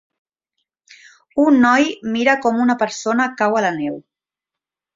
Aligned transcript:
Un 1.43 1.59
noi 1.65 1.85
mira 2.15 2.35
com 2.47 2.65
una 2.65 2.79
persona 2.81 3.31
cau 3.43 3.61
a 3.61 3.65
la 3.69 3.73
neu. 3.79 4.03